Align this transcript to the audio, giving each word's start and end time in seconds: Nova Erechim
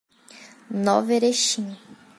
Nova 0.85 1.13
Erechim 1.13 1.67